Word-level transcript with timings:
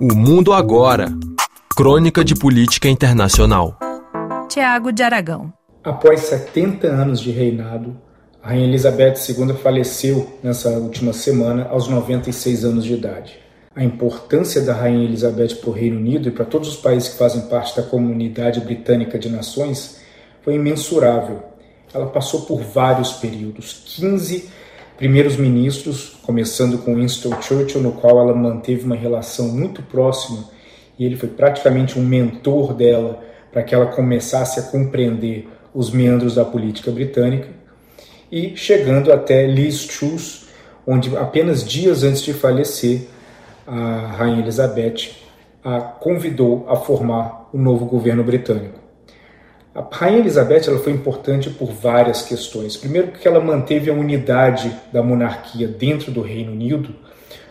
O 0.00 0.14
Mundo 0.14 0.52
Agora 0.52 1.08
Crônica 1.76 2.24
de 2.24 2.32
Política 2.36 2.88
Internacional. 2.88 3.76
Tiago 4.48 4.92
de 4.92 5.02
Aragão. 5.02 5.52
Após 5.82 6.20
70 6.20 6.86
anos 6.86 7.18
de 7.18 7.32
reinado, 7.32 8.00
a 8.40 8.50
Rainha 8.50 8.68
Elizabeth 8.68 9.14
II 9.28 9.54
faleceu 9.54 10.38
nessa 10.40 10.68
última 10.78 11.12
semana 11.12 11.66
aos 11.68 11.88
96 11.88 12.64
anos 12.64 12.84
de 12.84 12.94
idade. 12.94 13.40
A 13.74 13.82
importância 13.82 14.60
da 14.60 14.72
Rainha 14.72 15.04
Elizabeth 15.04 15.56
para 15.56 15.70
o 15.70 15.72
Reino 15.72 15.96
Unido 15.96 16.28
e 16.28 16.32
para 16.32 16.44
todos 16.44 16.68
os 16.68 16.76
países 16.76 17.08
que 17.08 17.18
fazem 17.18 17.48
parte 17.48 17.76
da 17.76 17.82
comunidade 17.82 18.60
britânica 18.60 19.18
de 19.18 19.28
nações 19.28 20.00
foi 20.42 20.54
imensurável. 20.54 21.42
Ela 21.92 22.06
passou 22.06 22.42
por 22.42 22.60
vários 22.60 23.14
períodos, 23.14 23.82
15 23.96 24.48
primeiros 24.98 25.36
ministros, 25.36 26.18
começando 26.22 26.76
com 26.78 26.96
Winston 26.96 27.40
Churchill, 27.40 27.80
no 27.80 27.92
qual 27.92 28.20
ela 28.20 28.34
manteve 28.34 28.84
uma 28.84 28.96
relação 28.96 29.48
muito 29.48 29.82
próxima 29.82 30.44
e 30.98 31.04
ele 31.04 31.16
foi 31.16 31.28
praticamente 31.28 31.98
um 31.98 32.02
mentor 32.02 32.74
dela 32.74 33.22
para 33.52 33.62
que 33.62 33.74
ela 33.74 33.86
começasse 33.86 34.58
a 34.58 34.64
compreender 34.64 35.48
os 35.72 35.90
meandros 35.90 36.34
da 36.34 36.44
política 36.44 36.90
britânica, 36.90 37.48
e 38.30 38.56
chegando 38.56 39.12
até 39.12 39.46
Liz 39.46 39.86
Truss, 39.86 40.48
onde 40.86 41.16
apenas 41.16 41.64
dias 41.66 42.02
antes 42.02 42.22
de 42.22 42.34
falecer, 42.34 43.06
a 43.66 44.14
Rainha 44.16 44.40
Elizabeth 44.40 45.10
a 45.62 45.80
convidou 45.80 46.66
a 46.68 46.76
formar 46.76 47.48
o 47.52 47.58
novo 47.58 47.86
governo 47.86 48.24
britânico. 48.24 48.87
A 49.78 49.86
Rainha 49.92 50.18
Elizabeth 50.18 50.62
ela 50.66 50.80
foi 50.80 50.92
importante 50.92 51.48
por 51.50 51.70
várias 51.70 52.22
questões. 52.22 52.76
Primeiro, 52.76 53.08
porque 53.08 53.28
ela 53.28 53.38
manteve 53.38 53.88
a 53.88 53.94
unidade 53.94 54.74
da 54.92 55.04
monarquia 55.04 55.68
dentro 55.68 56.10
do 56.10 56.20
Reino 56.20 56.50
Unido, 56.50 56.92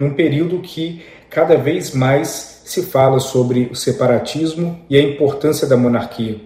num 0.00 0.12
período 0.12 0.58
que 0.58 1.00
cada 1.30 1.56
vez 1.56 1.94
mais 1.94 2.62
se 2.64 2.82
fala 2.82 3.20
sobre 3.20 3.68
o 3.70 3.76
separatismo 3.76 4.80
e 4.90 4.96
a 4.96 5.00
importância 5.00 5.64
da 5.64 5.76
monarquia. 5.76 6.40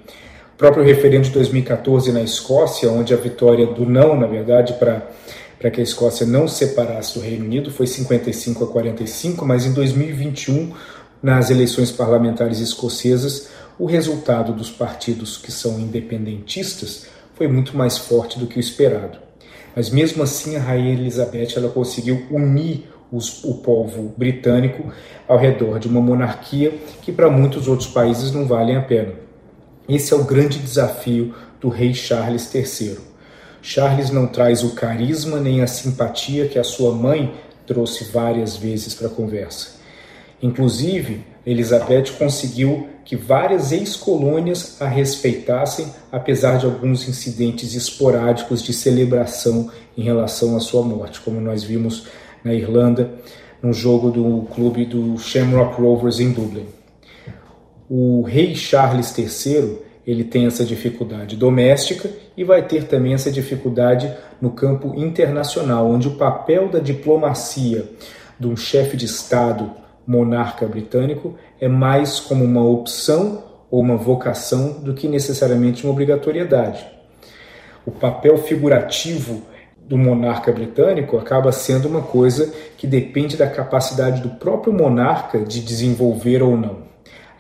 O 0.55 0.59
próprio 0.59 0.85
referendo 0.85 1.25
de 1.25 1.31
2014 1.31 2.13
na 2.13 2.21
Escócia, 2.21 2.91
onde 2.91 3.15
a 3.15 3.17
vitória 3.17 3.65
do 3.67 3.87
não, 3.87 4.15
na 4.15 4.27
verdade, 4.27 4.75
para 4.75 5.09
para 5.59 5.71
que 5.71 5.81
a 5.81 5.85
Escócia 5.85 6.27
não 6.27 6.49
se 6.49 6.67
separasse 6.67 7.15
do 7.15 7.25
Reino 7.25 7.45
Unido 7.45 7.71
foi 7.71 7.87
55 7.87 8.65
a 8.65 8.67
45, 8.67 9.47
mas 9.47 9.65
em 9.65 9.73
2021, 9.73 10.73
nas 11.23 11.51
eleições 11.51 11.93
parlamentares 11.93 12.59
escocesas, 12.59 13.49
o 13.83 13.87
resultado 13.87 14.53
dos 14.53 14.71
partidos 14.71 15.37
que 15.37 15.51
são 15.51 15.81
independentistas 15.81 17.07
foi 17.35 17.49
muito 17.49 17.77
mais 17.77 17.99
forte 17.99 18.39
do 18.39 18.47
que 18.47 18.57
o 18.57 18.61
esperado. 18.61 19.19
Mas 19.75 19.91
mesmo 19.91 20.23
assim, 20.23 20.55
a 20.55 20.61
rainha 20.61 20.93
Elizabeth 20.93 21.55
ela 21.57 21.69
conseguiu 21.69 22.25
unir 22.31 22.89
os, 23.11 23.43
o 23.43 23.55
povo 23.55 24.15
britânico 24.17 24.93
ao 25.27 25.37
redor 25.37 25.81
de 25.81 25.89
uma 25.89 26.01
monarquia 26.01 26.71
que 27.03 27.11
para 27.11 27.29
muitos 27.29 27.67
outros 27.67 27.89
países 27.89 28.31
não 28.31 28.47
valem 28.47 28.77
a 28.77 28.83
pena. 28.83 29.15
Esse 29.89 30.13
é 30.13 30.17
o 30.17 30.23
grande 30.23 30.61
desafio 30.61 31.35
do 31.61 31.69
rei 31.69 31.93
Charles 31.93 32.55
III. 32.55 32.99
Charles 33.61 34.11
não 34.11 34.29
traz 34.29 34.63
o 34.63 34.77
carisma 34.77 35.41
nem 35.41 35.61
a 35.61 35.67
simpatia 35.67 36.47
que 36.47 36.57
a 36.57 36.63
sua 36.63 36.95
mãe 36.95 37.35
trouxe 37.67 38.05
várias 38.05 38.57
vezes 38.57 38.95
para 38.95 39.09
a 39.09 39.11
conversa. 39.11 39.82
Inclusive, 40.43 41.21
Elizabeth 41.47 42.11
conseguiu 42.19 42.89
que 43.05 43.15
várias 43.17 43.71
ex-colônias 43.71 44.81
a 44.81 44.89
respeitassem, 44.89 45.87
apesar 46.11 46.59
de 46.59 46.67
alguns 46.67 47.09
incidentes 47.09 47.75
esporádicos 47.75 48.63
de 48.63 48.73
celebração 48.73 49.71
em 49.97 50.03
relação 50.03 50.57
à 50.57 50.61
sua 50.61 50.83
morte, 50.83 51.21
como 51.21 51.41
nós 51.41 51.63
vimos 51.63 52.07
na 52.43 52.53
Irlanda, 52.53 53.13
no 53.63 53.73
jogo 53.73 54.11
do 54.11 54.43
clube 54.53 54.85
do 54.85 55.17
Shamrock 55.19 55.81
Rovers 55.81 56.19
em 56.19 56.33
Dublin. 56.33 56.67
O 57.89 58.23
rei 58.23 58.55
Charles 58.57 59.17
III 59.17 59.79
ele 60.05 60.25
tem 60.25 60.47
essa 60.47 60.65
dificuldade 60.65 61.37
doméstica 61.37 62.11
e 62.37 62.43
vai 62.43 62.67
ter 62.67 62.85
também 62.89 63.15
essa 63.15 63.31
dificuldade 63.31 64.13
no 64.41 64.51
campo 64.51 64.95
internacional, 64.97 65.89
onde 65.89 66.09
o 66.09 66.17
papel 66.17 66.69
da 66.69 66.81
diplomacia 66.81 67.89
de 68.39 68.49
um 68.49 68.57
chefe 68.57 68.97
de 68.97 69.05
Estado 69.05 69.82
monarca 70.07 70.67
britânico 70.67 71.37
é 71.61 71.69
mais 71.69 72.21
como 72.21 72.45
uma 72.45 72.65
opção 72.65 73.45
ou 73.71 73.81
uma 73.81 73.97
vocação 73.97 74.81
do 74.81 74.95
que 74.95 75.09
necessariamente 75.09 75.85
uma 75.85 75.93
obrigatoriedade. 75.93 76.87
O 77.87 77.91
papel 77.91 78.37
figurativo 78.39 79.43
do 79.85 79.99
monarca 79.99 80.53
britânico 80.53 81.19
acaba 81.19 81.51
sendo 81.51 81.89
uma 81.89 82.03
coisa 82.03 82.53
que 82.77 82.87
depende 82.87 83.37
da 83.37 83.49
capacidade 83.49 84.21
do 84.23 84.31
próprio 84.31 84.73
monarca 84.73 85.41
de 85.41 85.61
desenvolver 85.61 86.43
ou 86.43 86.57
não. 86.57 86.93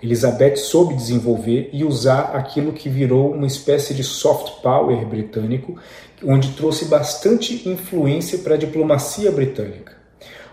Elizabeth 0.02 0.56
soube 0.56 0.94
desenvolver 0.94 1.70
e 1.72 1.84
usar 1.84 2.32
aquilo 2.34 2.72
que 2.72 2.88
virou 2.88 3.32
uma 3.32 3.46
espécie 3.46 3.94
de 3.94 4.02
soft 4.02 4.60
power 4.60 5.06
britânico, 5.06 5.76
onde 6.24 6.52
trouxe 6.52 6.86
bastante 6.86 7.68
influência 7.68 8.38
para 8.38 8.54
a 8.54 8.58
diplomacia 8.58 9.30
britânica, 9.30 9.96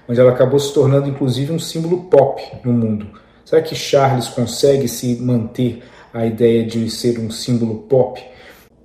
onde 0.10 0.20
ela 0.20 0.32
acabou 0.32 0.60
se 0.60 0.74
tornando 0.74 1.08
inclusive 1.08 1.54
um 1.54 1.60
símbolo 1.60 2.06
pop 2.06 2.42
no 2.66 2.74
mundo. 2.74 3.08
Será 3.46 3.62
que 3.62 3.76
Charles 3.76 4.28
consegue 4.28 4.88
se 4.88 5.16
manter 5.18 5.84
a 6.12 6.26
ideia 6.26 6.66
de 6.66 6.90
ser 6.90 7.20
um 7.20 7.30
símbolo 7.30 7.84
pop? 7.84 8.20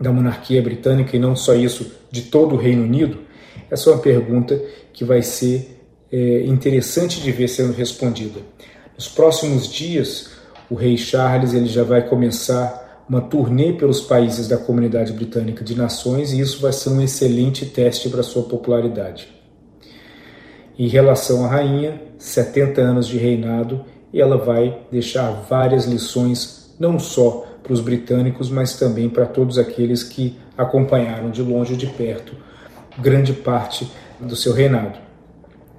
da 0.01 0.13
monarquia 0.13 0.61
britânica 0.63 1.17
e 1.17 1.21
não 1.21 1.37
só 1.37 1.55
isso, 1.55 1.93
de 2.11 2.23
todo 2.23 2.55
o 2.55 2.59
Reino 2.59 2.83
Unido? 2.83 3.19
Essa 3.71 3.91
é 3.91 3.93
uma 3.93 4.03
pergunta 4.03 4.61
que 4.93 5.05
vai 5.05 5.23
ser 5.23 5.81
é, 6.13 6.45
interessante 6.47 7.21
de 7.21 7.33
ver 7.33 7.49
sendo 7.49 7.73
respondida. 7.73 8.41
Nos 8.95 9.09
próximos 9.09 9.73
dias, 9.73 10.31
o 10.71 10.75
rei 10.75 10.97
Charles 10.97 11.55
ele 11.55 11.67
já 11.67 11.83
vai 11.83 12.07
começar 12.07 13.05
uma 13.09 13.21
turnê 13.21 13.73
pelos 13.73 14.01
países 14.01 14.49
da 14.49 14.57
comunidade 14.57 15.13
britânica 15.13 15.63
de 15.65 15.75
nações 15.75 16.33
e 16.33 16.41
isso 16.41 16.61
vai 16.61 16.73
ser 16.73 16.91
um 16.91 17.03
excelente 17.03 17.67
teste 17.67 18.09
para 18.09 18.23
sua 18.23 18.45
popularidade. 18.45 19.29
Em 20.79 20.89
relação 20.89 21.45
à 21.45 21.49
rainha, 21.49 22.01
70 22.19 22.81
anos 22.81 23.07
de 23.07 23.17
reinado 23.17 23.85
e 24.13 24.21
ela 24.21 24.37
vai 24.37 24.81
deixar 24.91 25.31
várias 25.49 25.85
lições, 25.87 26.75
não 26.79 26.99
só 26.99 27.47
para 27.63 27.73
os 27.73 27.81
britânicos, 27.81 28.51
mas 28.51 28.77
também 28.77 29.09
para 29.09 29.27
todos 29.27 29.59
aqueles 29.59 30.03
que 30.03 30.37
acompanharam 30.57 31.31
de 31.31 31.43
longe 31.43 31.73
ou 31.73 31.79
de 31.79 31.87
perto 31.87 32.35
grande 32.99 33.33
parte 33.33 33.91
do 34.21 34.37
seu 34.37 34.53
reinado. 34.53 34.99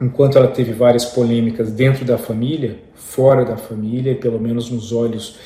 Enquanto 0.01 0.37
ela 0.37 0.47
teve 0.47 0.73
várias 0.73 1.05
polêmicas 1.05 1.71
dentro 1.71 2.03
da 2.03 2.17
família, 2.17 2.79
fora 2.93 3.45
da 3.45 3.55
família, 3.55 4.11
e 4.11 4.15
pelo 4.15 4.39
menos 4.39 4.69
nos 4.69 4.91
olhos 4.91 5.39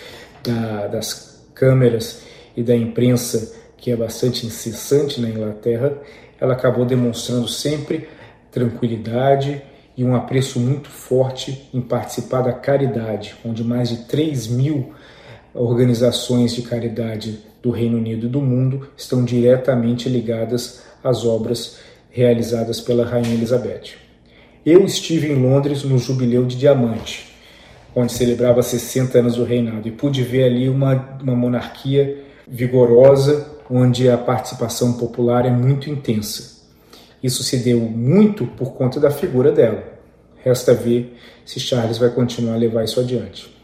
da, 0.44 0.88
das 0.88 1.46
câmeras 1.54 2.24
e 2.58 2.64
da 2.64 2.76
imprensa, 2.76 3.56
que 3.78 3.92
é 3.92 3.96
bastante 3.96 4.46
incessante 4.46 5.22
na 5.22 5.30
Inglaterra, 5.30 5.94
ela 6.40 6.54
acabou 6.54 6.86
demonstrando 6.86 7.48
sempre 7.48 8.08
tranquilidade 8.52 9.62
e 9.98 10.04
um 10.04 10.16
apreço 10.16 10.60
muito 10.60 10.90
forte 10.90 11.70
em 11.74 11.82
participar 11.82 12.42
da 12.42 12.54
caridade, 12.54 13.36
onde 13.46 13.64
mais 13.64 13.90
de 13.90 13.98
3 14.06 14.48
mil 14.48 14.94
organizações 15.54 16.54
de 16.54 16.62
caridade 16.62 17.40
do 17.62 17.72
Reino 17.72 17.98
Unido 17.98 18.28
e 18.28 18.30
do 18.30 18.42
mundo 18.42 18.88
estão 18.96 19.26
diretamente 19.26 20.08
ligadas 20.08 20.84
às 21.04 21.26
obras 21.26 21.80
realizadas 22.10 22.80
pela 22.80 23.06
Rainha 23.06 23.34
Elizabeth. 23.34 23.96
Eu 24.66 24.86
estive 24.86 25.32
em 25.32 25.36
Londres 25.36 25.84
no 25.84 25.98
Jubileu 25.98 26.46
de 26.46 26.56
Diamante, 26.56 27.34
onde 27.96 28.12
celebrava 28.12 28.62
60 28.62 29.20
anos 29.20 29.36
do 29.36 29.44
reinado, 29.44 29.88
e 29.88 29.92
pude 29.92 30.24
ver 30.24 30.44
ali 30.44 30.70
uma, 30.70 31.18
uma 31.22 31.36
monarquia 31.36 32.24
vigorosa, 32.48 33.58
onde 33.70 34.10
a 34.10 34.18
participação 34.18 34.94
popular 34.94 35.46
é 35.46 35.52
muito 35.52 35.90
intensa. 35.90 36.59
Isso 37.22 37.44
se 37.44 37.58
deu 37.58 37.80
muito 37.80 38.46
por 38.46 38.74
conta 38.74 39.00
da 39.00 39.12
figura 39.12 39.52
dela. 39.52 39.84
Resta 40.44 40.74
ver 40.74 41.18
se 41.46 41.60
Charles 41.60 41.98
vai 41.98 42.10
continuar 42.10 42.54
a 42.54 42.58
levar 42.58 42.84
isso 42.84 43.00
adiante. 43.00 43.59